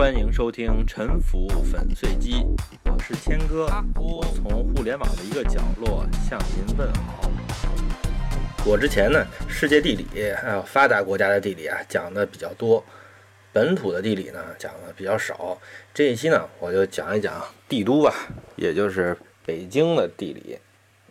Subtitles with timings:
[0.00, 2.36] 欢迎收听《沉浮粉碎机》，
[2.86, 3.66] 我是谦哥，
[3.96, 7.30] 我从互联网的一个角落向您问好。
[8.64, 12.82] 我之前呢，世界地理还有发达国家的地理啊讲的比较多，
[13.52, 15.58] 本土的地理呢讲的比较少。
[15.92, 17.34] 这一期呢，我就讲一讲
[17.68, 18.14] 帝都吧，
[18.56, 20.58] 也就是北京的地理。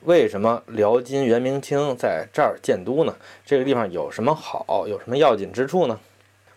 [0.02, 3.16] 为什么辽金元明清在这儿建都呢？
[3.46, 6.00] 这个地方有什么好，有什么要紧之处呢？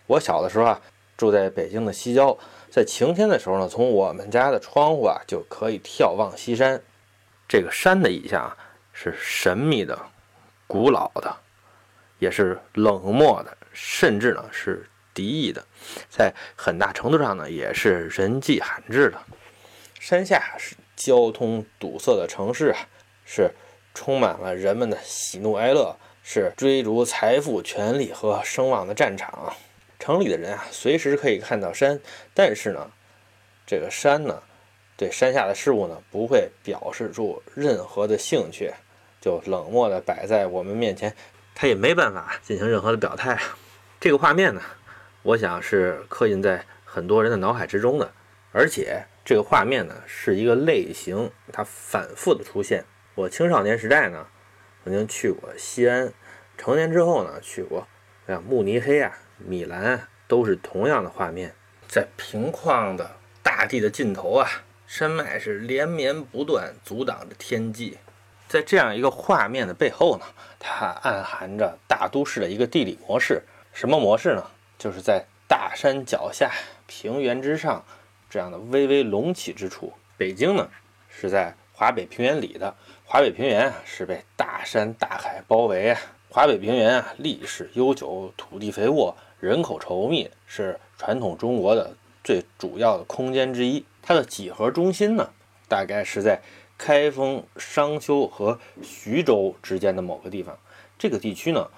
[0.07, 0.81] 我小的时候啊，
[1.23, 2.37] 住在北京的西郊，
[2.69, 6.81] 在晴天的时候呢，从我们家的窗户啊就可以眺望西山。
[7.47, 8.57] 这个山的意象啊，
[8.91, 9.97] 是神秘的、
[10.67, 11.33] 古老的，
[12.19, 15.63] 也是冷漠的，甚至呢是敌意的，
[16.09, 19.17] 在很大程度上呢也是人迹罕至的。
[20.01, 22.79] 山下是交通堵塞的城市啊。
[23.25, 23.49] 是
[23.93, 29.53] 充满了人们的喜怒哀乐，是追逐财富、权力和声望的战场。
[30.03, 31.97] 城里的人啊，随时可以看到山，
[32.33, 32.91] 但是呢，
[33.65, 34.43] 这个山呢，
[34.97, 38.73] 对山下的事物呢，不会表示出任何的兴趣，
[39.21, 41.15] 就冷漠的摆在我们面前，
[41.55, 43.39] 他也没办法进行任何的表态。
[44.01, 44.61] 这个画面呢，
[45.21, 48.11] 我想是刻印在很多人的脑海之中的，
[48.51, 52.83] 而且这个画面呢，是一个类型，它反复的出现。
[53.15, 54.27] 我青少年时代呢，
[54.83, 56.09] 曾经去过西安；
[56.57, 57.87] 成年之后呢，去过
[58.27, 61.53] 像慕尼黑啊、米兰，都是同样的画面。
[61.87, 64.49] 在平旷的大地的尽头啊，
[64.87, 67.97] 山脉是连绵不断，阻挡着天际。
[68.47, 70.25] 在这样一个画面的背后呢，
[70.59, 73.41] 它暗含着大都市的一个地理模式。
[73.71, 74.43] 什么模式呢？
[74.77, 76.51] 就是在大山脚下、
[76.87, 77.83] 平原之上
[78.29, 79.93] 这样的微微隆起之处。
[80.17, 80.69] 北京呢，
[81.09, 82.75] 是在华北平原里的。
[83.05, 85.99] 华北平原啊，是被大山大海包围啊。
[86.35, 93.85] 华北平原啊，历史悠久，土地肥沃，人口稠密，是传统中国的最主要的空间之一。
[94.01, 95.29] 它的几何中心呢，
[95.69, 96.41] 大概是在
[96.75, 100.57] 开封、商丘和徐州之间的某个地方。
[100.97, 101.69] 这个地区呢，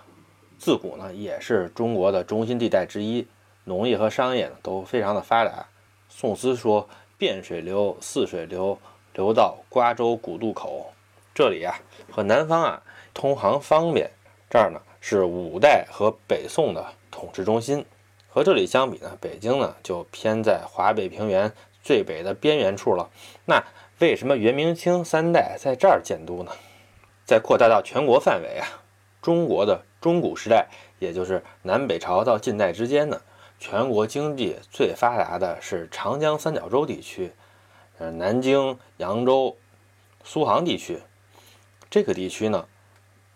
[0.57, 3.27] 自古呢也是中国的中心地带之一，
[3.65, 5.67] 农业和商业呢都非常的发达。
[6.07, 6.87] 宋词说
[7.19, 8.79] ：“汴水流，泗水流，
[9.15, 10.93] 流到瓜州古渡口。”
[11.35, 11.75] 这里啊
[12.09, 12.81] 和南方啊
[13.13, 14.09] 通航方便，
[14.55, 17.85] 这儿呢是五代和北宋的统治中心。
[18.29, 21.51] 和这里相比呢，北京呢就偏在华北平原
[21.83, 23.09] 最北的边缘处了。
[23.43, 23.61] 那
[23.99, 26.53] 为什么元明清三代在这儿建都呢？
[27.25, 28.65] 再扩大到全国范围啊，
[29.21, 33.21] 中国的中古时代，也就是南北朝到近代之间呢，
[33.59, 37.29] 全国经济最发达的是长江三角洲地区，
[37.97, 39.57] 呃，南京、扬州、
[40.23, 40.97] 苏杭地区。
[41.89, 42.65] 这个地区呢，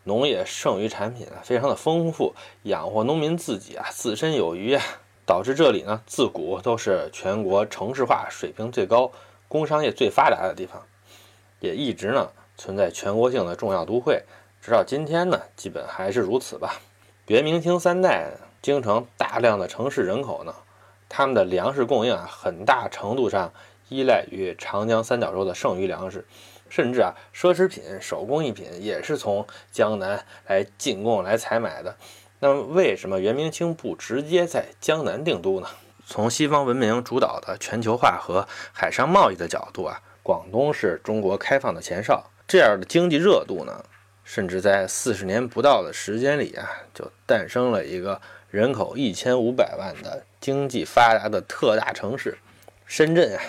[0.09, 2.33] 农业剩余产品啊非常的丰富，
[2.63, 4.83] 养活农民自己啊自身有余啊，
[5.23, 9.11] 导致这里呢自古都是全国城市化水平最高、
[9.47, 10.81] 工商业最发达的地方，
[11.59, 12.27] 也一直呢
[12.57, 14.23] 存在全国性的重要都会，
[14.59, 16.81] 直到今天呢基本还是如此吧。
[17.27, 18.31] 元明清三代，
[18.63, 20.55] 京城大量的城市人口呢，
[21.07, 23.53] 他们的粮食供应啊很大程度上
[23.89, 26.25] 依赖于长江三角洲的剩余粮食。
[26.69, 31.95] 甚至啊，奢侈品、手工艺品也是从江南来进贡、来采买的。
[32.39, 35.67] 那么，为什么元明清不直接在江南定都呢？
[36.05, 42.31] 从西方文明主导的全球化和海上贸易的角度啊，广东是中国开放的前哨。
[42.47, 43.83] 这样的经济热度呢，
[44.23, 48.19] 甚至在四十年不到的时间里啊，就诞生了一个
[48.49, 52.37] 人口一千五百万的经济发达的特大城市——
[52.87, 53.43] 深圳啊，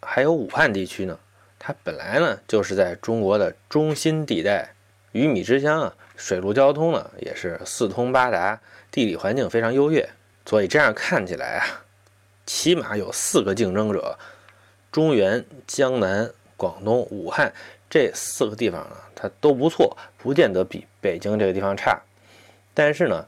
[0.00, 1.16] 还有武汉地区呢。
[1.64, 4.74] 它本来呢就是在中国的中心地带，
[5.12, 10.08] 鱼米之乡啊，水陆交通呢也是四通八达，地理环境非常优越，
[10.44, 11.84] 所以这样看起来啊，
[12.46, 14.18] 起码有四个竞争者：
[14.90, 17.54] 中原、江南、广东、武汉
[17.88, 22.02] 这四个地方呢，它都不错，不见得比北京这个地方差。
[22.74, 23.24] 但是呢，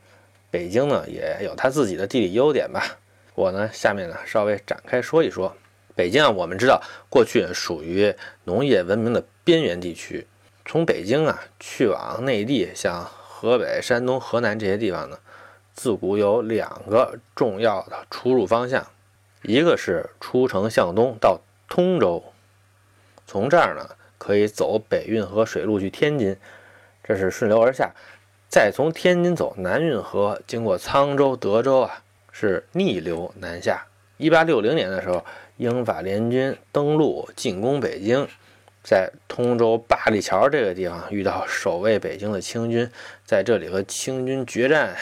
[0.50, 2.98] 北京呢也有它自己的地理优点吧，
[3.36, 5.56] 我呢下面呢稍微展开说一说。
[5.96, 8.14] 北京啊，我们知道过去属于
[8.44, 10.26] 农业文明的边缘地区。
[10.66, 15.18] 从北京啊去往内地，像河北、山东、河南这些地方呢，
[15.72, 18.84] 自古有两个重要的出入方向，
[19.42, 22.24] 一个是出城向东到通州，
[23.26, 26.36] 从这儿呢可以走北运河水路去天津，
[27.04, 27.90] 这是顺流而下；
[28.48, 32.02] 再从天津走南运河，经过沧州、德州啊，
[32.32, 33.86] 是逆流南下。
[34.16, 35.24] 一八六零年的时候。
[35.56, 38.26] 英法联军登陆进攻北京，
[38.82, 42.90] 在通州八里桥这个地方遇到守卫北京的清军，
[43.24, 44.96] 在这里和清军决战，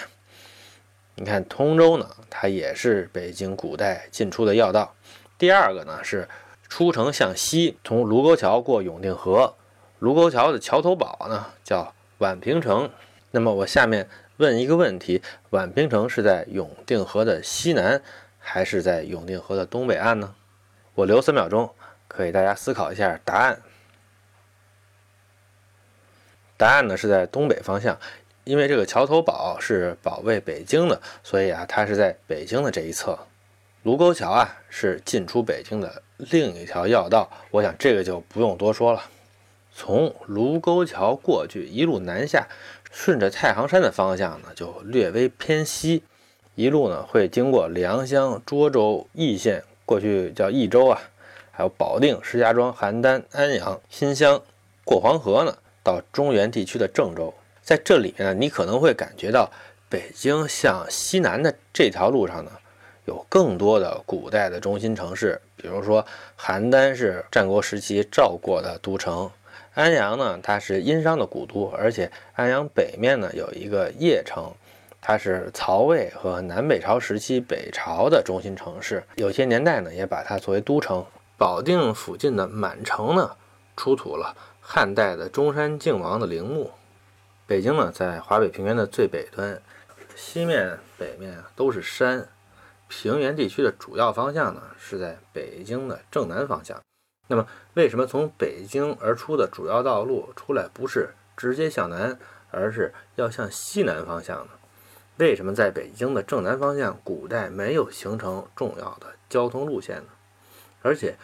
[1.15, 4.95] 你看通州呢，它也是北京古代进出的要道。
[5.39, 6.29] 第二个呢是
[6.69, 9.55] 出城向西，从卢沟桥过永定河。
[10.01, 12.91] 卢沟桥的桥头堡呢叫宛平城。
[13.31, 14.07] 那么我下面
[14.37, 18.03] 问一个问题：宛平城是在永定河的西南，
[18.39, 20.35] 还是在永定河的东北岸呢？
[20.95, 21.75] 我留三秒钟，
[22.07, 23.61] 可以大家思考一下答案。
[26.57, 27.99] 答案呢是在东北方向，
[28.45, 33.19] 因为这个桥头堡是保卫北京的，所以啊，它是在北京的这一侧。
[33.83, 39.03] 卢沟桥啊是进出北京的另一条要道，我想这个就不用多说了。
[39.75, 42.47] 从卢沟桥过去，一路南下，
[42.93, 46.05] 顺着太行山的方向呢，就略微偏西，
[46.55, 50.99] 一路呢会经过良乡、涿州、易县，过去叫益州啊，
[51.51, 54.41] 还有保定、石家庄、邯郸、安阳、新乡，
[54.87, 55.55] 过黄河呢。
[55.85, 59.51] 到中原地区的郑州，在这里面呢，你可能会感觉到
[59.91, 62.51] 北京向西南的这条路上呢，
[63.05, 66.03] 有更多的古代的中心城市，比如说
[66.41, 69.31] 邯郸是战国时期赵国的都城，
[69.75, 74.51] 安阳呢，它是殷商的古都，而且安阳北面呢有一个邺城，
[75.05, 81.05] 它是曹魏和南北朝时期北朝的中心城市，有些年代呢也把它作为都城。
[81.37, 83.37] 保定附近的满城呢，
[83.77, 84.37] 出土了。
[84.61, 86.71] 汉代的中山靖王的陵墓。
[87.49, 89.61] 北京呢，在华北平原的最北端，
[90.15, 92.29] 西面、北面都是山。
[92.87, 96.81] 平原地区的主要方向呢，是在北京的正南方向。
[97.27, 97.45] 那么，
[97.75, 102.17] 为什么从北京而出的主要道路出来不是直接向南，
[102.53, 104.53] 而是要向西南方向呢？
[105.19, 110.09] 为什么在北京的正南方向，古代没有形成重要的交通路线呢？
[110.83, 111.17] 而且，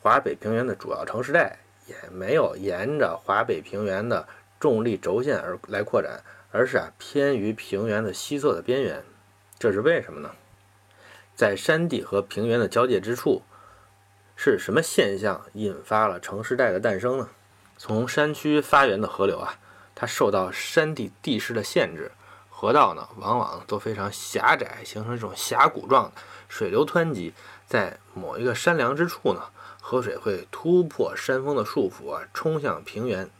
[0.00, 1.58] 华北平原的主要城市带。
[1.86, 4.28] 也没有沿着华北平原的
[4.60, 6.22] 重力轴线而来扩展，
[6.52, 9.02] 而是啊偏于平原的西侧的边缘。
[9.58, 10.30] 这是为什么呢？
[11.34, 13.42] 在山地和平原的交界之处，
[14.36, 17.28] 是什么现象引发了城市带的诞生呢？
[17.76, 19.58] 从山区发源的河流啊，
[19.96, 22.12] 它受到山地地势的限制，
[22.60, 26.12] 河道呢往往都非常狭窄，形成这种峡谷状的，
[26.46, 27.32] 水流湍急，
[27.66, 29.40] 在某一个山梁之处呢。
[29.80, 33.30] 河水会突破山峰的束缚啊，冲向平原。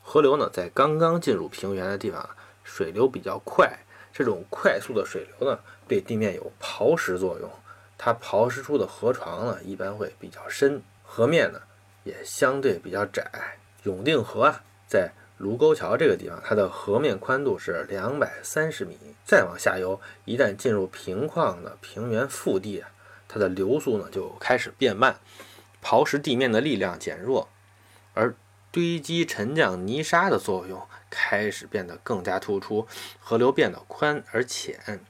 [0.00, 2.30] 河流呢，在刚刚进入平原的地方，
[2.62, 3.76] 水流比较快。
[4.12, 5.58] 这种快速的水流呢，
[5.88, 7.50] 对地面有刨蚀作用。
[7.98, 11.60] 它刨蚀出的河床呢，一般会比较深，河面呢
[12.04, 13.28] 也相对比较窄。
[13.82, 18.96] 永定河啊，在卢沟桥这个地方，它的河面宽度是两百三十米。
[19.24, 22.84] 再往下游，一旦进入平旷的平原腹地，
[23.26, 25.16] 它的流速呢就开始变慢。
[25.82, 27.48] 刨蚀地面的力量减弱，
[28.14, 28.34] 而
[28.70, 32.86] 堆积沉降泥沙的作用开始变得更加突出，
[33.18, 35.00] 河流变得宽而浅。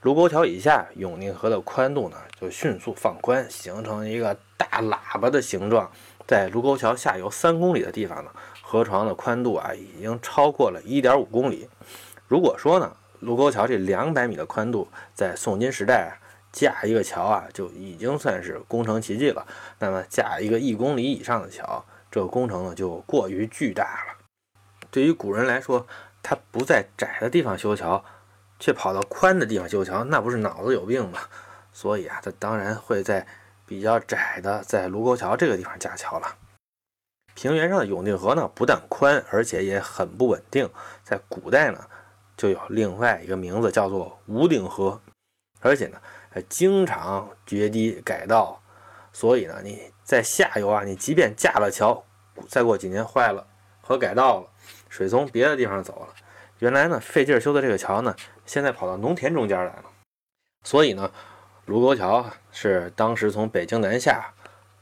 [0.00, 5.90] 卢沟桥以下，永定河的宽度呢就迅速放宽，形成一个大喇叭的形状。
[6.26, 8.30] 在卢沟桥下游三公里的地方呢，
[8.72, 11.68] 河床的宽度啊已经超过了一点五公里。
[12.26, 16.08] 如果说呢，卢沟桥这两百米的宽度在宋金时代。
[16.08, 16.10] 啊
[16.52, 19.46] 架一个桥啊，就已经算是工程奇迹了。
[19.78, 24.24] 那么架一个一公里以上的桥，这个工程呢就过于巨大了。
[24.90, 25.86] 对于古人来说，
[26.22, 28.04] 他不在窄的地方修桥，
[28.58, 31.20] 却跑到宽的地方修桥，那不是脑子有病吗？
[31.72, 33.26] 所以啊，他当然会在
[33.64, 36.36] 比较窄的，在卢沟桥这个地方架桥了。
[37.42, 40.70] 平原上的永定河呢，不但宽，而且也很不稳定。
[41.02, 41.84] 在古代呢，
[42.36, 45.00] 就有另外一个名字叫做无定河，
[45.58, 45.98] 而且呢
[46.30, 46.40] 还。
[46.42, 48.62] 经常决堤改道，
[49.12, 52.04] 所以呢，你在下游啊，你即便架了桥，
[52.46, 53.44] 再过几年坏了
[53.80, 54.46] 河改道了，
[54.88, 56.14] 水从别的地方走了，
[56.60, 58.14] 原来呢费劲修的这个桥呢，
[58.46, 59.84] 现在跑到农田中间来了。
[60.64, 61.10] 所以呢，
[61.66, 64.32] 卢沟桥是当时从北京南下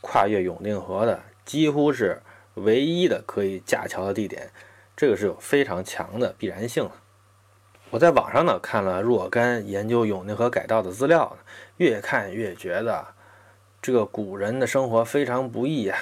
[0.02, 2.20] 跨越永定河的，几乎是
[2.54, 4.50] 唯一的可以架桥的地点，
[4.96, 6.92] 这个是有非常强的必然性的。
[7.90, 11.36] 我在网上呢看了若干研究永定河改道的资料，
[11.78, 13.08] 越看越觉得
[13.82, 15.98] 这个古人的生活非常不易呀。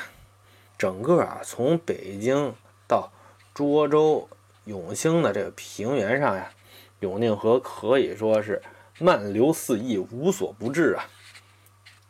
[0.76, 2.54] 整个啊，从北京
[2.86, 3.10] 到
[3.54, 4.28] 涿州、
[4.64, 6.52] 永兴的这个平原上呀，
[7.00, 8.62] 永定河可以说是
[8.98, 11.08] 漫流四溢，无所不至啊。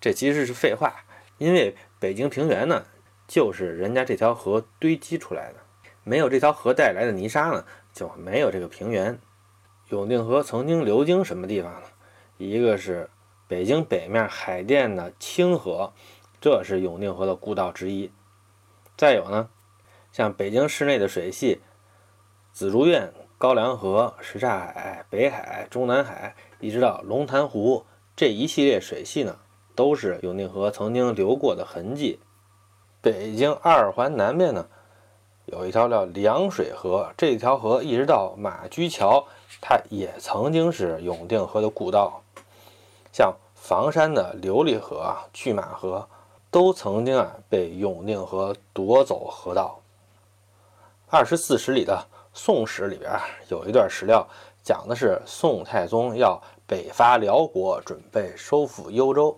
[0.00, 1.04] 这其实是废话，
[1.38, 2.84] 因为北京平原呢，
[3.28, 5.58] 就是人家这条河堆积出来的，
[6.02, 9.20] 没有这条河带来的泥沙呢，就没有这个平原。
[9.90, 11.82] 永定河曾经流经什么地方呢？
[12.38, 13.10] 一个是
[13.46, 15.92] 北京北面海淀的清河，
[16.40, 18.10] 这是永定河的故道之一。
[18.96, 19.50] 再有呢，
[20.10, 21.60] 像北京市内的水系
[22.50, 27.84] 紫竹院、高梁河、什刹海、北海、中南海，一直到龙潭湖
[28.16, 29.38] 这一系列水系呢，
[29.74, 32.20] 都是永定河曾经流过的痕迹。
[33.10, 34.66] 北京二环南面呢，
[35.46, 39.26] 有一条叫凉水河，这条河一直到马驹桥，
[39.62, 42.22] 它也曾经是永定河的故道。
[43.10, 46.06] 像房山的琉璃河、拒马河，
[46.50, 49.80] 都曾经啊被永定河夺走河道。
[51.08, 51.94] 二十四史里的
[52.34, 53.10] 《宋史》里边
[53.48, 54.28] 有一段史料，
[54.62, 59.34] 讲的是宋太宗要北伐辽国，准备收复幽州。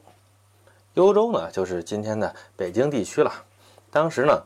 [0.95, 3.33] 幽州呢，就是今天的北京地区了。
[3.91, 4.43] 当时呢，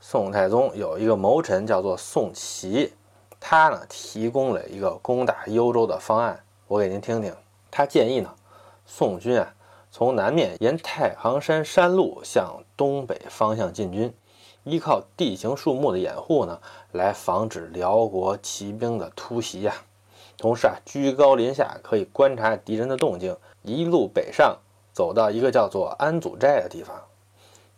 [0.00, 2.92] 宋太宗有一个谋臣叫做宋祁，
[3.38, 7.32] 他呢提供了一个攻打幽州的方案，我给您听听。
[7.70, 8.34] 他建议呢，
[8.84, 9.54] 宋军啊
[9.92, 14.12] 从南面沿太行山山路向东北方向进军。
[14.64, 16.60] 依靠地形树木的掩护呢，
[16.92, 19.74] 来防止辽国骑兵的突袭呀。
[20.36, 23.36] 同时啊，居高临下可以观察敌人的动静。
[23.62, 24.58] 一路北上，
[24.92, 26.94] 走到一个叫做安祖寨的地方。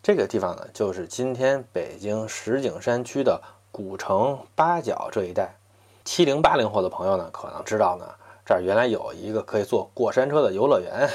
[0.03, 3.41] 这个地方呢，就是今天北京石景山区的
[3.71, 5.55] 古城八角这一带。
[6.03, 8.05] 七零八零后的朋友呢，可能知道呢，
[8.45, 11.09] 这儿原来有一个可以坐过山车的游乐园。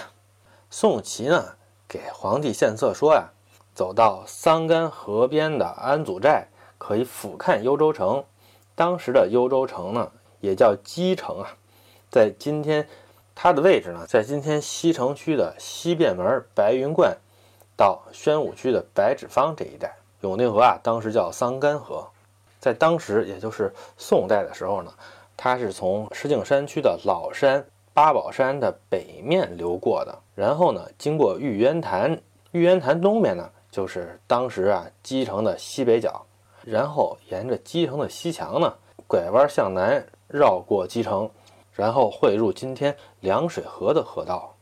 [0.70, 3.28] 宋祁呢，给皇帝献策说呀。
[3.74, 8.24] 走到桑干河边的安祖寨，可以俯瞰幽州城。
[8.74, 11.50] 当时的幽州城呢，也叫鸡城啊，
[12.10, 12.88] 在今天
[13.36, 17.16] 它的位置呢，在今天西城区的西便门白云观
[17.78, 19.96] 到宣武区的白纸坊这一带。
[20.22, 22.04] 永定河啊，当时叫桑干河，
[22.58, 24.92] 在当时也就是宋代的时候呢，
[25.36, 32.20] 它是从石景山区的老山八宝山的北面流过的，然后呢，经过玉渊潭，
[32.50, 33.48] 玉渊潭东面呢。
[33.70, 36.24] 就是当时啊，基城的西北角，
[36.64, 38.74] 然后沿着基城的西墙呢，
[39.06, 41.30] 拐弯向南绕过基城，
[41.74, 44.54] 然后汇入今天凉水河的河道。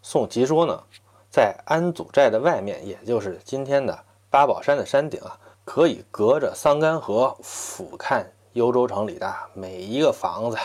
[0.00, 0.82] 宋祁说呢，
[1.34, 10.56] 在安祖寨的外面，也就是今天的八宝山的山顶啊，可以隔着桑干河俯瞰幽州城里的每一个房子。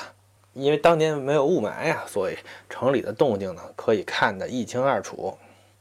[0.53, 2.37] 因为当年没有雾霾呀，所以
[2.69, 5.35] 城里的动静呢，可以看得一清二楚。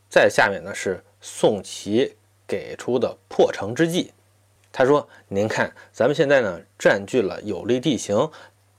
[0.09, 2.17] 再下面呢是宋祁。
[2.47, 4.11] 给出的破城之计，
[4.73, 8.31] 他说：“您看，咱们现在呢占据了有利地形，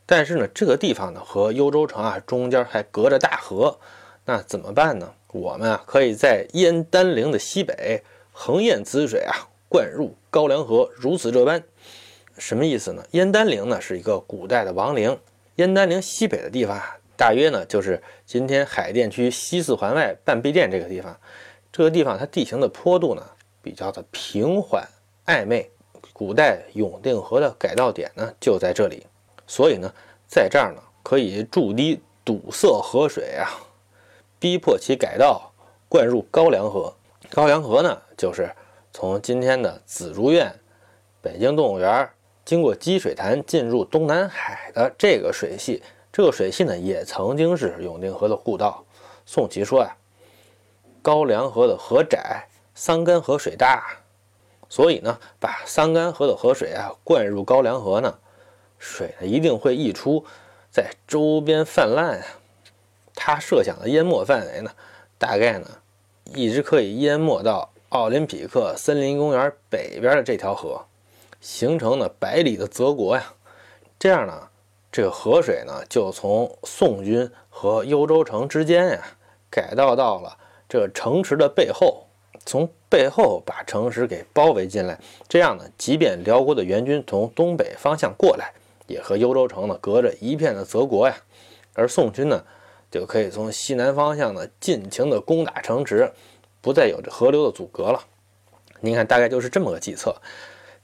[0.08, 3.78] 但是呢这个地方呢和幽州城啊中间还隔着大河，
[4.26, 5.14] 那怎么办呢？
[5.32, 11.64] 我们啊可以在燕丹陵的西北横沿此水啊灌入高梁河，如此这般。
[12.38, 13.04] 什么意思呢？
[13.12, 15.18] 燕丹陵呢是一个古代的王陵，
[15.56, 21.20] 燕丹陵西北的地方啊，大约呢就是今天海淀区西四环外半壁店这个地方。
[21.72, 23.24] 这个地方它地形的坡度呢。”
[23.62, 24.88] 比较的平缓
[25.26, 25.70] 暧昧，
[26.14, 29.06] 古代永定河的改道点呢就在这里，
[29.46, 29.94] 所以呢，
[30.28, 33.52] 在这儿呢可以筑堤堵塞河水啊，
[34.40, 35.52] 逼迫其改道
[35.88, 36.94] 灌入高梁河。
[37.30, 38.50] 高梁河呢，就是
[38.92, 40.54] 从今天的紫竹院、
[41.22, 42.10] 北京动物园
[42.46, 45.84] 经过积水潭进入东南海的这个水系。
[46.12, 48.84] 这个水系呢，也曾经是永定河的故道。
[49.26, 49.96] 宋琦说呀，
[51.02, 52.46] 高梁河的河窄。
[52.76, 53.84] 桑干河水大，
[54.70, 58.18] 所以呢，把桑干河的河水啊灌入高梁河呢，
[58.78, 60.24] 水呢一定会溢出，
[60.72, 62.26] 在周边泛滥啊。
[63.22, 64.72] 他设想的淹没范围呢，
[65.18, 65.68] 大概呢，
[66.34, 70.86] 一直可以淹没到奥林匹克森林公园北边的这条河，
[71.42, 73.34] 形成呢百里的泽国呀。
[74.00, 74.48] 这样呢，
[74.90, 79.02] 这个河水呢就从宋军和幽州城之间呀，
[79.52, 80.38] 改道到了
[80.70, 82.06] 这城池的背后。
[82.46, 84.98] 从背后把城池给包围进来，
[85.28, 88.54] 这样呢，即便辽国的援军从东北方向过来，
[88.88, 91.16] 也和幽州城呢隔着一片的泽国呀。
[91.76, 92.44] 而宋军呢，
[92.92, 96.12] 就可以从西南方向呢尽情的攻打城池，
[96.62, 98.02] 不再有这河流的阻隔了。
[98.80, 100.16] 您看，大概就是这么个计策。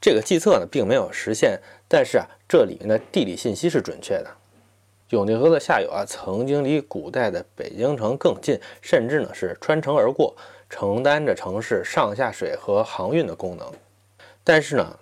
[0.01, 4.29] 这个计策呢，并没有实现，但是啊，这里面的地理信息是准确的。
[5.09, 10.35] 永定河的下游啊，曾经离古代的北京城更近，甚至呢是穿城而过。
[10.67, 13.71] 承担着城市上下水和航运的功能，
[14.43, 15.00] 但是呢，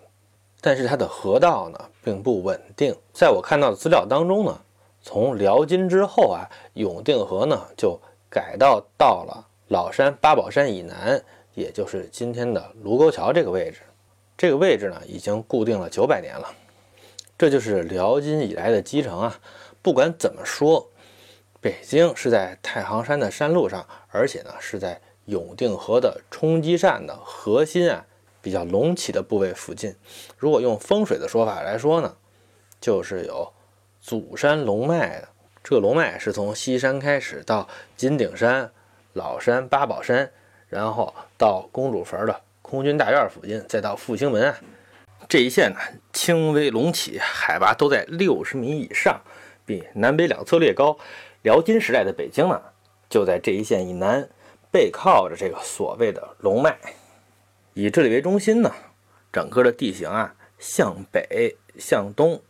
[0.59, 2.93] 但是它的河道呢并不稳定。
[3.13, 4.59] 在我看到的资料当中呢，
[5.03, 13.81] 从辽金之后啊，永定河呢就改道到了老山八宝山以南，也就是今天的卢沟桥这个位置。
[14.35, 16.51] 这个位置呢已经固定了九百年了。
[17.37, 19.39] 这就是辽金以来的基城啊。
[19.81, 20.89] 不管怎么说，
[21.61, 24.99] 北京是在太行山的山路上，而且呢是在。
[25.27, 28.05] 永定河的冲积扇的核心啊，
[28.41, 29.95] 比较隆起的部位附近。
[30.37, 32.13] 如果用风水的说法来说呢，
[32.81, 33.53] 就是有
[34.03, 35.29] 祖山龙脉的。
[35.63, 38.69] 这龙脉是从西山开始，到金顶山、
[39.13, 40.29] 老山、八宝山，
[40.67, 44.53] 然后到公主坟的空军大院附近，再到复兴门。
[45.29, 45.79] 这一线呢，
[46.11, 49.21] 轻微隆起，海拔都在六十米以上，
[49.65, 50.97] 比南北两侧略高。
[51.43, 52.61] 辽金时代的北京呢，
[53.09, 54.27] 就在这一线以南，
[54.69, 56.77] 背靠着这个所谓的龙脉。
[57.73, 58.69] 以这里为中心呢，
[59.31, 62.41] 整个的地形啊，向北、向东。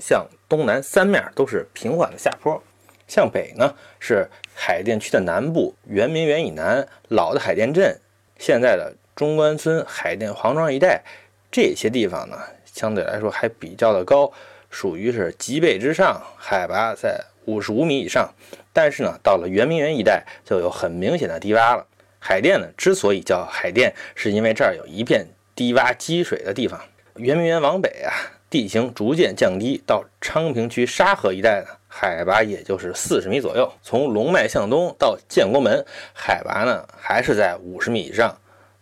[0.00, 2.62] 向东南三面都是平缓的下坡，
[3.06, 8.00] 向北呢是海淀区的南部，圆明园以南老的海淀镇，
[8.38, 11.02] 现在的中关村、海淀黄庄一带，
[11.50, 14.32] 这些地方呢相对来说还比较的高，
[14.70, 18.32] 属于是脊背之上，海拔在五十五米以上。
[18.72, 21.84] 但是呢，到了圆明园一带就有很明显的低洼了。
[22.20, 26.80] 海淀呢之所以叫海淀，是因为这儿有一片低洼积水的地方。
[27.16, 28.37] 圆明园往北啊。
[28.50, 33.70] 地形逐渐降低，到昌平区沙河一带呢，海拔也就是四十米左右。
[33.82, 38.34] 从龙脉向东到建国门，海拔呢还是在五十米以上。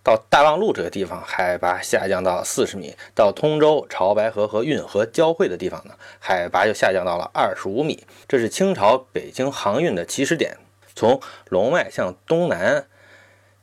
[0.04, 2.94] 到大望路这个地方，海拔下降到四十米。
[3.12, 8.06] 到通州潮白河和运河交汇的地方呢，海拔就下降到了二十五米。
[8.28, 10.56] 这是清朝北京航运的起始点。
[10.94, 12.86] 从龙脉向东南，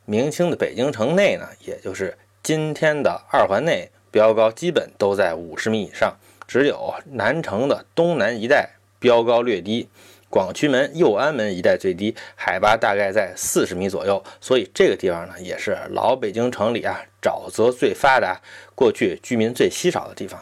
[0.04, 3.90] 明清的北京城内呢，也就是今天的二环内。
[4.14, 6.16] 标高基本都在五十米以上，
[6.46, 9.88] 只有南城的东南一带标高略低，
[10.30, 14.22] 广渠门、右安门一带最低，海拔大概在四十米左右。
[14.40, 18.40] 所以这个地方呢，也是老北京城里啊沼泽最发达、
[18.76, 20.40] 过去居民最稀少的地方。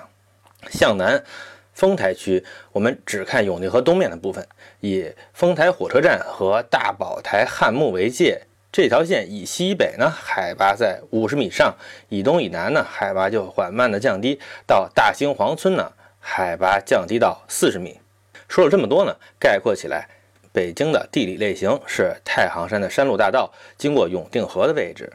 [0.69, 1.25] 向南，
[1.73, 4.47] 丰台区，我们只看永定河东面的部分，
[4.81, 8.43] 以丰台火车站和大宝台汉墓为界。
[8.73, 11.75] 这条线以西以北呢，海拔在五十米上；
[12.09, 14.41] 以东以南呢，海拔就缓慢的降低。
[14.67, 18.01] 到大兴黄村呢，海拔降低到四十米。
[18.49, 20.09] 说了这么多呢，概括起来，
[20.53, 25.13] 北京的地理类型是太行山的山路大道经过永定河的位置，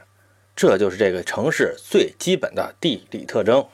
[0.54, 3.66] 这就是这个城市最基本的地理特征。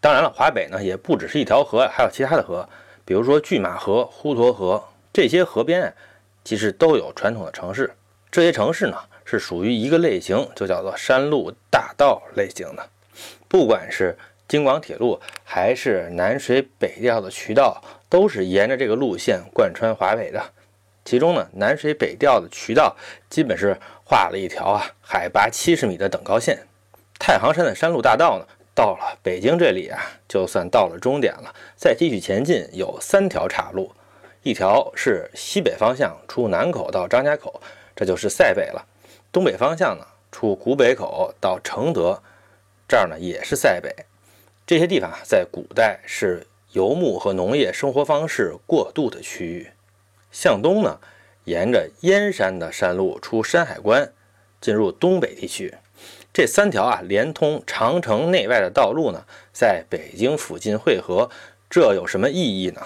[0.00, 2.68] 当然了，华北呢也不只是一条河，还有其他的河，
[3.04, 5.92] 比如说拒马河、滹沱河这些河边，
[6.44, 7.92] 其实都有传统的城市。
[8.30, 8.96] 这些城市呢。
[9.32, 12.86] 是属于一个类型，就叫做山路大道类型的。
[13.48, 14.14] 不管是
[14.46, 20.38] 京广铁路，还是南水北调的渠道，都是沿着这个路线贯穿华北的。
[21.02, 22.94] 其中呢，南水北调的渠道
[23.30, 26.66] 基本是画了一条啊，海拔七十米的等高线。
[27.18, 31.54] 太行山的山路大道呢，到了北京这里啊，就算到了终点了。
[31.74, 33.90] 再继续前进，有三条岔路，
[34.42, 37.62] 一条是西北方向出南口到张家口，
[37.96, 38.86] 这就是塞北了。
[39.32, 42.22] 东北方向呢，出古北口到承德，
[42.86, 44.04] 这儿呢也是塞北。
[44.66, 49.70] 这些地方在古代是游牧和农业生活方式过渡的区域。
[50.30, 51.00] 向东呢，
[51.44, 54.12] 沿着燕山的山路出山海关，
[54.60, 55.74] 进入东北地区。
[56.30, 61.30] 这三条啊，连通长城内外的道路呢，在北京附近汇合，
[61.70, 62.82] 这有什么意义呢？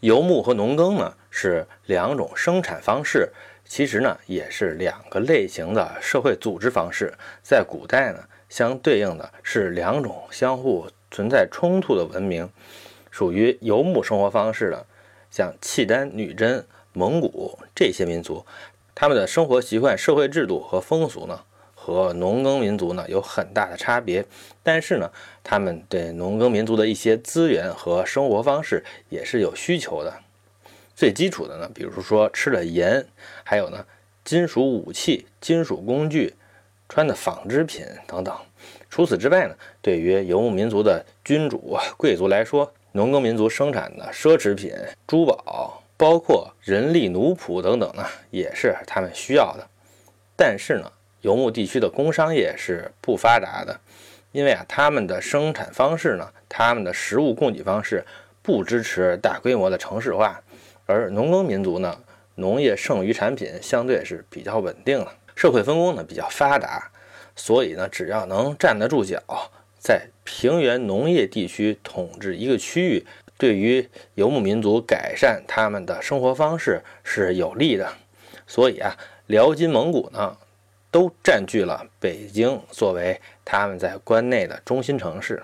[0.00, 3.32] 游牧和农耕呢，是两种生产方式。
[3.68, 7.12] 其实呢，也是两个类型的社会组织方式。
[7.42, 12.48] 在古代呢，相对应的是两种相互存在冲突的文明，
[13.10, 14.86] 属于游牧生活方式的，
[15.30, 18.44] 像契丹、女真、蒙古这些民族，
[18.94, 21.38] 他们的生活习惯、社会制度和风俗呢，
[21.74, 24.24] 和农耕民族呢有很大的差别。
[24.62, 25.12] 但是呢，
[25.44, 30.14] 他们对农耕民族的一些资源和生活方式也是有需求的。
[30.98, 33.06] 最基础的呢，比如说吃的盐，
[33.44, 33.86] 还有呢
[34.24, 36.34] 金属武器、金属工具、
[36.88, 38.36] 穿的纺织品等等。
[38.90, 44.74] 除此之外呢，对于游牧民族的君主、贵族来说，农耕民族生产的奢侈品、
[45.06, 49.64] 珠宝，包括人力、奴仆等等呢，也是他们需要的。
[50.34, 53.78] 但是呢，游牧地区的工商业是不发达的，
[54.32, 58.04] 因为啊，他们的生产方式呢，他们的食物供给方式
[58.42, 60.42] 不支持大规模的城市化。
[60.88, 61.94] 而农耕民族呢，
[62.36, 66.90] 农业剩余产品相对是比较稳定的，社会分工呢比较发达，
[67.36, 69.22] 所以呢，只要能站得住脚，
[69.78, 77.92] 在平原农业地区统治一个区域，对于游牧民族改善他们的生活方式是有利的。
[78.46, 78.96] 所以啊，
[79.26, 80.38] 辽金蒙古呢，
[80.90, 85.42] 都占据了北京作为他们在关内的中心城市。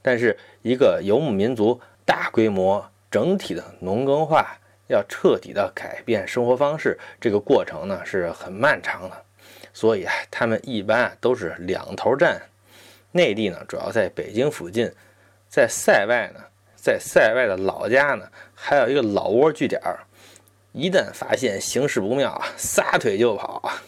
[0.00, 4.56] 但是，一个游牧民族大规模整体的农耕化。
[4.88, 9.24] 要彻底的改变生活方式，这个过程呢是很漫长的，
[9.72, 12.40] 所以啊，他们一般都是两头站。
[13.12, 14.92] 内地呢主要在北京附近，
[15.48, 16.40] 在塞外呢，
[16.74, 20.00] 在塞外的老家呢，还有一个老窝据点儿。
[20.72, 23.82] 一旦发现形势不妙啊，撒腿就跑啊！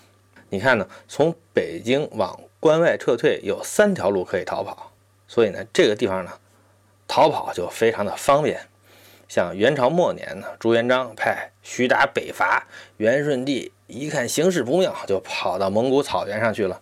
[0.48, 4.90] 你看呢，从北京往关外撤退有三条路可以逃跑，
[5.26, 6.32] 所以呢，这个地方呢，
[7.06, 8.58] 逃跑就非常的方便。
[9.28, 16.80] 像元朝末年呢，朱元璋派徐达北伐，元顺帝一看形势不妙，就跑到蒙古草原上去了。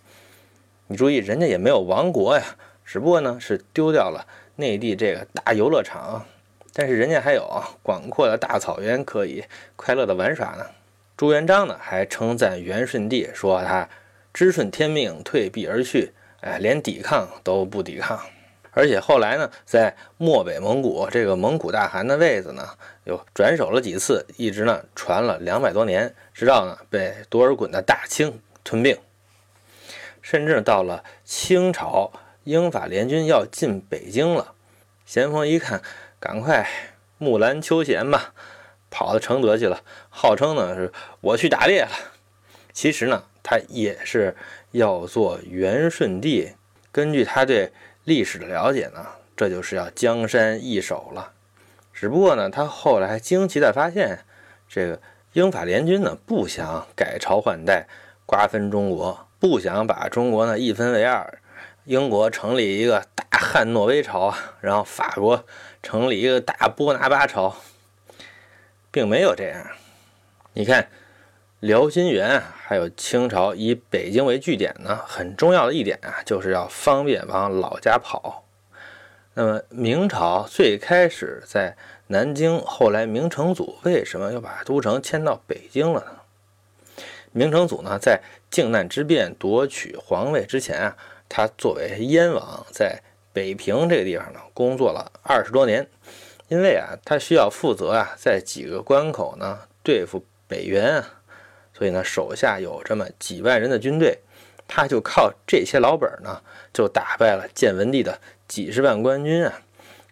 [0.86, 2.44] 你注意，人家也没有亡国呀，
[2.84, 6.24] 只不过呢是丢掉了内地这个大游乐场。
[6.72, 9.42] 但是人家还有广阔的大草原可以
[9.74, 10.66] 快乐的玩耍呢。
[11.16, 13.88] 朱元璋呢还称赞元顺帝说他
[14.32, 18.20] 知顺天命，退避而去，哎，连抵抗都不抵抗。
[18.76, 22.68] 而且后来呢，在漠北蒙古这个蒙古大汗的位子呢，
[23.04, 28.98] 又转手了几次，一直呢传了两百多年，直到呢被多尔衮的大清吞并。
[30.20, 32.12] 甚至到了清朝，
[32.44, 34.52] 英法联军要进北京了，
[35.06, 35.80] 咸丰一看。
[36.20, 36.68] 赶快
[37.16, 38.34] 木兰秋闲吧，
[38.90, 41.90] 跑到承德去了，号称呢是我去打猎了。
[42.74, 44.36] 其实呢，他也是
[44.72, 46.52] 要做元顺帝。
[46.92, 47.72] 根据他对
[48.06, 49.04] 历史的了解呢，
[49.36, 51.32] 这就是要江山易手了。
[51.92, 54.20] 只不过呢，他后来惊奇的发现，
[54.68, 55.00] 这个
[55.32, 57.88] 英法联军呢不想改朝换代，
[58.24, 61.40] 瓜分中国，不想把中国呢一分为二。
[61.84, 65.44] 英国成立一个大汉诺威朝，然后法国
[65.82, 67.56] 成立一个大波拿巴朝，
[68.92, 69.66] 并没有这样。
[70.52, 70.88] 你看，
[71.60, 78.44] 辽金元还有清朝以北京为据点呢，很重要的一点啊，就是要方便往老家跑。
[79.34, 81.76] 那么明朝最开始在
[82.08, 87.02] 南京，后来明成祖为什么又把都城迁到北京了呢？
[87.32, 90.96] 明成祖呢，在靖难之变夺取皇位之前啊。
[91.28, 95.88] 他作为燕王，在北平这个地方呢，工作了二十多年。
[96.48, 101.15] 因为啊，他需要负责啊，在几个关口呢对付北元啊，
[101.76, 104.18] 所以呢，手下有这么几万人的军队，
[104.66, 106.40] 他就靠这些老本呢，
[106.72, 109.52] 就打败了建文帝的几十万官军啊。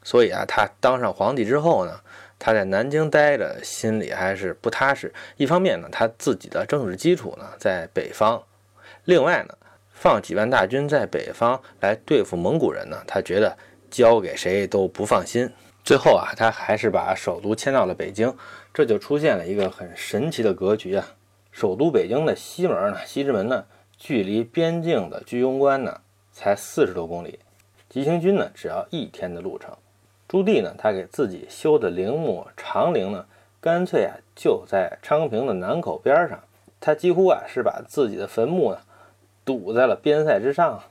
[0.02, 1.98] 所以啊，他当上皇帝之后呢，
[2.38, 5.12] 他在南京待着，心里还是不踏实。
[5.36, 8.42] 一方面呢，他自己的政治基础呢在北方；
[9.04, 9.54] 另外呢。
[9.96, 13.02] 放几万大军在北方来对付蒙古人呢？
[13.06, 13.56] 他觉得
[13.88, 15.48] 交给谁都不放心。
[15.82, 18.36] 最后啊，他还是把首都迁到了北京，
[18.74, 21.06] 这就出现了一个很神奇的格局啊！
[21.54, 23.64] 首都北京的西门呢，西直门呢，
[23.96, 26.00] 距离边境的居庸关呢
[26.32, 27.38] 才四十多公里，
[27.88, 29.72] 急行军呢只要一天的路程。
[30.26, 33.24] 朱棣呢，他给自己修的陵墓长陵呢，
[33.60, 36.42] 干脆啊就在昌平的南口边上，
[36.80, 38.80] 他几乎啊是把自己的坟墓呢。
[39.44, 40.82] 堵在了边塞之上，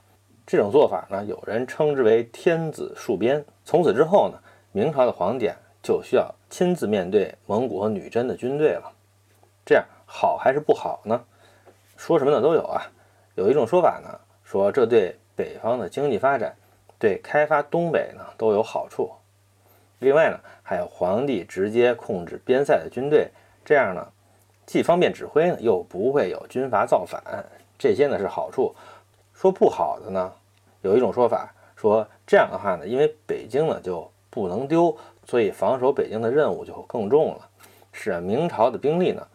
[0.46, 3.44] 这种做法呢，有人称之为“天子戍边”。
[3.66, 4.38] 从此之后呢，
[4.72, 5.50] 明朝的皇帝
[5.82, 8.90] 就需要亲自面对蒙古和女真的军队了。
[9.66, 9.84] 这样
[10.16, 11.20] 好还是不好呢？
[11.96, 12.86] 说什么的都有啊。
[13.34, 14.08] 有一种说法呢，
[14.44, 16.54] 说这对北方的经济发展，
[17.00, 19.10] 对开发东北呢都有好处。
[19.98, 23.28] 另外呢，还有皇帝直接控制边塞的军队，
[23.64, 24.06] 这样呢，
[24.64, 27.20] 既方便指挥呢，又不会有军阀造反。
[27.76, 28.72] 这些呢是好处，
[29.34, 30.32] 说不好的呢，
[30.82, 34.96] 有一种说法说这样的话呢，因为北京呢就不能丢，
[35.26, 37.48] 所以防守北京的任务就更重了，
[37.90, 39.26] 使明朝的兵力呢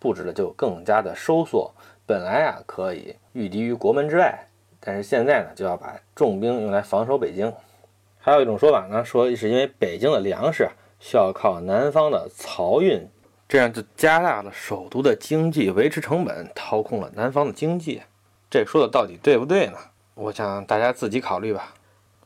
[0.00, 1.72] 布置的就更加的收缩。
[2.04, 4.36] 本来啊可以御敌于国门之外，
[4.80, 7.52] 但是现在呢就要把重兵用来防守北京。
[8.18, 13.08] 还有一种说法呢，说是因为北京的粮食啊需要靠南方的漕运。
[13.48, 18.00] 这样就加大了首都的经济维持成本，掏空了南方的经济。
[18.48, 19.78] 这说的到底对不对呢？
[20.14, 21.74] 我想大家自己考虑吧。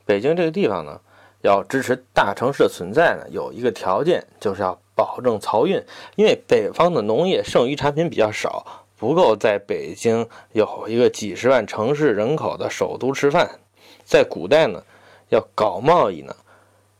[0.05, 1.01] 北京这个地方呢，
[1.41, 5.83] 要支持大城市的存在呢，有一个条件就是要保证漕运，
[6.17, 13.59] 因为北方的农业剩余产品比较少，不够在北京有一个几十万城市人口的首都吃饭。
[14.05, 14.83] 在古代呢，
[15.31, 16.35] 要搞贸易呢。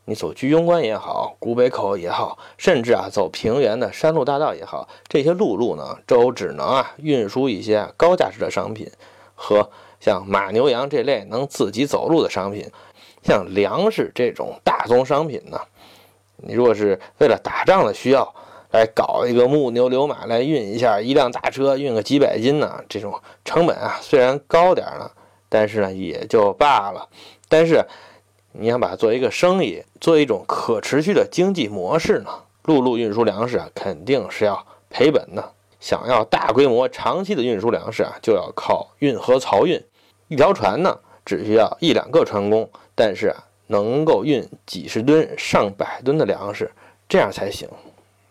[0.07, 8.87] 你走居庸关也好，古北口也好，甚至啊走平原的山路大道也好，这些陆路呢，都只能啊运输一些高价值的商品
[9.33, 9.67] 和
[9.99, 12.69] 像马牛羊这类能自己走路的商品。
[13.23, 15.59] 像粮食这种大宗商品呢，
[16.37, 18.33] 你如果是为了打仗的需要
[18.71, 25.11] 来搞一个木牛流马来运一下，一辆大车运个几百斤呢，这种成本啊虽然高点了，
[25.49, 27.07] 但是呢也就罢了。
[27.47, 27.85] 但是。
[28.57, 32.29] 你想把它做一个生意，做一种可持续的经济模式呢？
[32.63, 35.51] 陆路运输粮食啊，肯定是要赔本的。
[35.81, 39.83] 想要大规模、长期的运输粮食啊，就要靠运河漕运。
[40.29, 46.71] 一条船呢，只需要一两个船工，但是啊，能够运几十吨、上百吨的粮食，
[47.07, 47.69] 这样才行。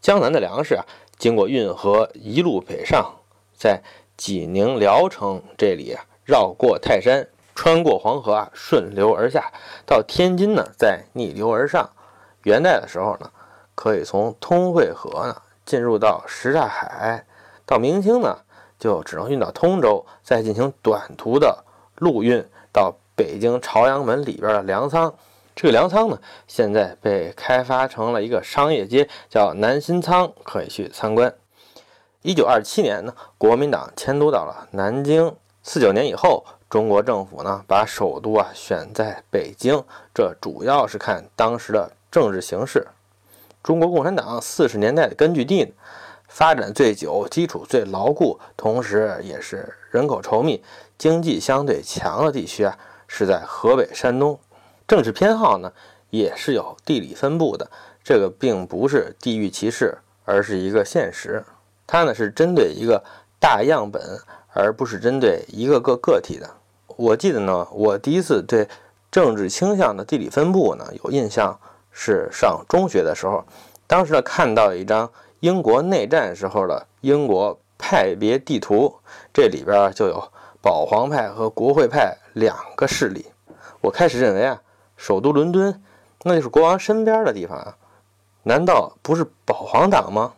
[0.00, 0.84] 江南的粮食啊，
[1.18, 3.14] 经过运河一路北上，
[3.56, 3.82] 在
[4.16, 9.52] 济宁聊城这里啊，绕过泰山，穿过黄河啊，顺流而下，
[9.86, 11.90] 到天津呢，再逆流而上。
[12.42, 13.30] 元代的时候呢，
[13.74, 17.24] 可以从通惠河呢进入到什刹海，
[17.64, 18.38] 到明清呢，
[18.78, 21.64] 就只能运到通州，再进行短途的
[21.96, 25.14] 陆运到北京朝阳门里边的粮仓。
[25.56, 31.32] 这个粮仓呢，现在被开发成了一个商业街，叫南新仓，可以去参观。
[32.22, 35.34] 一九二七年呢，国民党迁都到了南京。
[35.62, 42.86] 四九年以后，中国政府呢把首都啊选在北京，这主要是看当时的政治形势。
[43.62, 45.70] 中国共产党四十年代的根据地呢，
[46.28, 50.62] 发展最久、基础最牢固，同时也是人口稠密、
[50.98, 52.76] 经济相对强的地区啊，
[53.16, 54.36] 是在河北、山东。
[54.88, 55.72] 政治偏好呢，
[56.10, 57.70] 也是有地理分布的，
[58.02, 61.44] 这个并不是地域歧视，而是一个现实。
[61.86, 63.00] 它呢是针对一个
[63.38, 64.02] 大样本，
[64.52, 66.50] 而不是针对一个个个体的。
[66.96, 68.68] 我记得呢，我第一次对
[69.12, 71.56] 政治倾向的地理分布呢有印象，
[71.92, 73.44] 是上中学的时候，
[73.86, 78.92] 当时呢看到一张英国内战时候的英国派别地图，
[79.32, 80.32] 这里边就有
[80.64, 83.26] 保皇派和国会派两个势力。
[83.82, 84.58] 我开始认为啊。
[84.96, 85.82] 首都伦敦，
[86.22, 87.76] 那就是国王身边的地方啊，
[88.44, 90.32] 难道不是保皇党吗？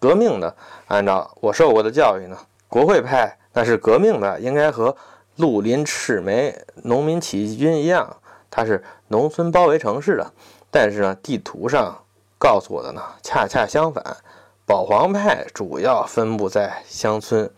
[0.00, 0.54] 革命的，
[0.88, 4.94] 按照我受过的教育呢，国会派那是革命的，应该和
[5.36, 8.16] 绿林赤眉农民起义军一样，
[8.50, 10.32] 它是农村包围城市的。
[10.68, 11.96] 但是呢，地图上
[12.38, 14.04] 告诉我的呢，恰恰相反，
[14.66, 17.48] 保皇派主要分布在乡村，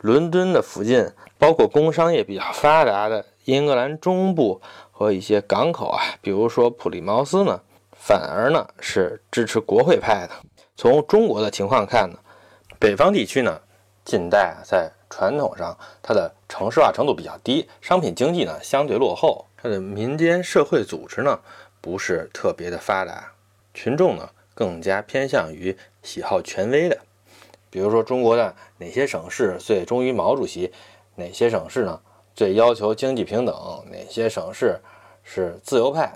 [0.00, 1.08] 伦敦的附近，
[1.44, 4.62] 包括工商业比较发达的英格兰中部。
[4.96, 10.30] 和一些港口啊，比如说普利茅斯呢，反而呢是支持国会派的。
[10.76, 12.16] 从中国的情况看呢，
[12.78, 13.60] 北方地区呢，
[14.04, 21.40] 近代啊在传统上它的城市化程度比较低，商品经济呢相对落后，它的民间社会组织呢
[21.80, 23.32] 不是特别的发达，
[23.74, 26.96] 群众呢更加偏向于喜好权威的。
[27.68, 30.72] 比如说中国的哪些省市最忠于毛主席，
[31.14, 32.00] 哪些省市呢？
[32.34, 33.54] 最要求经济平等，
[33.90, 34.80] 哪些省市
[35.22, 36.12] 是自由派？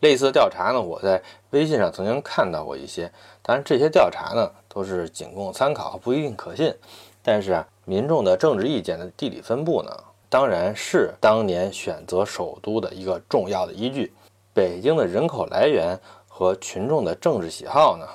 [0.00, 0.80] 类似的调查呢？
[0.80, 3.10] 我在微信上曾经看到过一些，
[3.42, 6.72] 当然这些调查呢都是仅供参考，不一定可信。
[7.22, 9.90] 但是啊，民众的政治意见的地理分布呢，
[10.28, 14.12] 当然是当年选择首都的一个重要的依据。
[14.52, 15.98] 北京的人口来源
[16.28, 18.06] 和群众的政治喜好呢，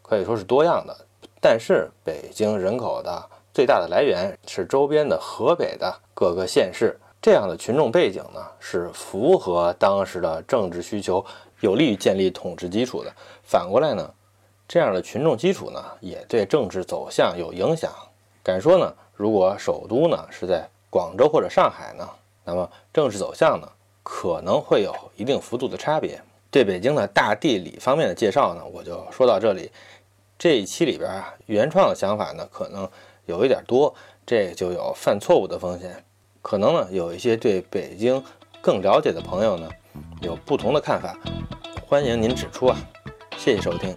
[0.00, 0.96] 可以说是多样的。
[1.40, 11.24] 但是北京人口的最大的来源是周边的河北的各个县市，这样的群众背景呢，是符合当时的政治需求，
[11.60, 13.10] 有利于建立统治基础的。
[13.42, 14.12] 反过来呢，
[14.68, 17.90] 这样的群众基础呢，也对政治走向有影响。
[18.42, 22.06] 敢说呢，如果首都呢是在广州或者上海呢，
[22.44, 23.66] 那么政治走向呢，
[24.02, 26.20] 可能会有一定幅度的差别。
[26.50, 29.72] 对北京的大地理方面的介绍呢，我就说到这里。
[30.38, 32.86] 这一期里边啊，原创的想法呢，可能。
[33.26, 36.04] 有一点多，这就有犯错误的风险。
[36.42, 38.22] 可能呢，有一些对北京
[38.60, 39.68] 更了解的朋友呢，
[40.22, 41.18] 有不同的看法，
[41.86, 42.76] 欢迎您指出啊。
[43.36, 43.94] 谢谢收听。